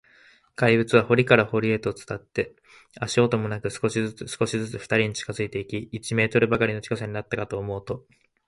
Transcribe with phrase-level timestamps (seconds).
[0.55, 2.55] 怪物は塀から塀へと伝わって、
[2.99, 8.03] 足音もなく、少しずつ、少しずつ、ふたりに近づいていき、一メートルばかりの近さになったかと思うと、